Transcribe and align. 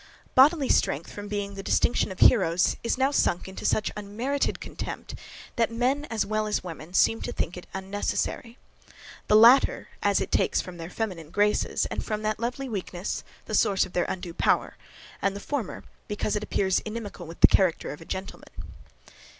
Bodily 0.33 0.67
strength 0.67 1.11
from 1.13 1.27
being 1.27 1.53
the 1.53 1.61
distinction 1.61 2.11
of 2.11 2.21
heroes 2.21 2.75
is 2.81 2.97
now 2.97 3.11
sunk 3.11 3.47
into 3.47 3.65
such 3.65 3.91
unmerited 3.95 4.59
contempt, 4.59 5.13
that 5.57 5.69
men 5.71 6.05
as 6.09 6.25
well 6.25 6.47
as 6.47 6.63
women, 6.63 6.91
seem 6.95 7.21
to 7.21 7.31
think 7.31 7.55
it 7.55 7.67
unnecessary: 7.71 8.57
the 9.27 9.35
latter, 9.35 9.89
as 10.01 10.19
it 10.19 10.31
takes 10.31 10.59
from 10.59 10.77
their 10.77 10.89
feminine 10.89 11.29
graces, 11.29 11.85
and 11.91 12.03
from 12.03 12.23
that 12.23 12.39
lovely 12.39 12.67
weakness, 12.67 13.23
the 13.45 13.53
source 13.53 13.85
of 13.85 13.93
their 13.93 14.05
undue 14.05 14.33
power; 14.33 14.75
and 15.21 15.35
the 15.35 15.39
former, 15.39 15.83
because 16.07 16.35
it 16.35 16.41
appears 16.41 16.79
inimical 16.79 17.27
with 17.27 17.41
the 17.41 17.45
character 17.47 17.91
of 17.91 18.01
a 18.01 18.05
gentleman. 18.05 18.49